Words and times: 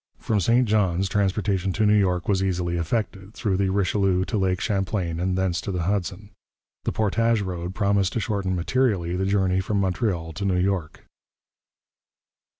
From 0.17 0.39
St 0.39 0.67
Johns 0.67 1.07
transportation 1.07 1.71
to 1.73 1.85
New 1.85 1.93
York 1.93 2.27
was 2.27 2.43
easily 2.43 2.75
effected, 2.75 3.35
through 3.35 3.55
the 3.57 3.69
Richelieu 3.69 4.25
to 4.25 4.35
Lake 4.39 4.59
Champlain 4.59 5.19
and 5.19 5.37
thence 5.37 5.61
to 5.61 5.71
the 5.71 5.83
Hudson. 5.83 6.31
This 6.85 6.95
portage 6.95 7.41
road 7.43 7.75
promised 7.75 8.13
to 8.13 8.19
shorten 8.19 8.55
materially 8.55 9.15
the 9.15 9.27
journey 9.27 9.59
from 9.59 9.79
Montreal 9.79 10.33
to 10.33 10.43
New 10.43 10.57
York. 10.57 11.03